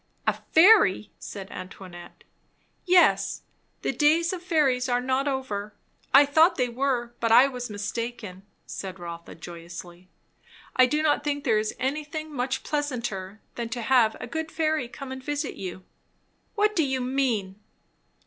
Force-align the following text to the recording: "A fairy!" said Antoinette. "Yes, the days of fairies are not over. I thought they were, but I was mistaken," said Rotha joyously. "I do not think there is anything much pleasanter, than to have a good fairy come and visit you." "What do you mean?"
"A 0.25 0.33
fairy!" 0.51 1.11
said 1.19 1.51
Antoinette. 1.51 2.23
"Yes, 2.85 3.43
the 3.83 3.91
days 3.91 4.33
of 4.33 4.41
fairies 4.41 4.89
are 4.89 4.99
not 4.99 5.27
over. 5.27 5.75
I 6.11 6.25
thought 6.25 6.55
they 6.55 6.69
were, 6.69 7.13
but 7.19 7.31
I 7.31 7.47
was 7.47 7.69
mistaken," 7.69 8.41
said 8.65 8.97
Rotha 8.97 9.35
joyously. 9.35 10.09
"I 10.75 10.87
do 10.87 11.03
not 11.03 11.23
think 11.23 11.43
there 11.43 11.59
is 11.59 11.75
anything 11.77 12.33
much 12.33 12.63
pleasanter, 12.63 13.41
than 13.53 13.69
to 13.69 13.81
have 13.83 14.17
a 14.19 14.25
good 14.25 14.51
fairy 14.51 14.87
come 14.87 15.11
and 15.11 15.23
visit 15.23 15.53
you." 15.53 15.83
"What 16.55 16.75
do 16.75 16.83
you 16.83 16.99
mean?" 16.99 17.59